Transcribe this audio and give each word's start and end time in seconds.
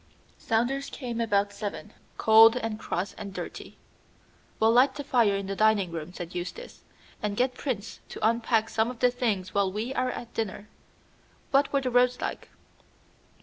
Saunders 0.39 0.89
came 0.89 1.21
about 1.21 1.53
seven, 1.53 1.93
cold 2.17 2.57
and 2.57 2.79
cross 2.79 3.13
and 3.19 3.35
dirty. 3.35 3.77
"We'll 4.59 4.71
light 4.71 4.95
the 4.95 5.03
fire 5.03 5.35
in 5.35 5.45
the 5.45 5.55
dining 5.55 5.91
room," 5.91 6.11
said 6.11 6.33
Eustace, 6.33 6.81
"and 7.21 7.37
get 7.37 7.53
Prince 7.53 7.99
to 8.09 8.27
unpack 8.27 8.69
some 8.69 8.89
of 8.89 8.97
the 8.97 9.11
things 9.11 9.53
while 9.53 9.71
we 9.71 9.93
are 9.93 10.09
at 10.09 10.33
dinner. 10.33 10.67
What 11.51 11.71
were 11.71 11.81
the 11.81 11.91
roads 11.91 12.19
like?" 12.19 12.49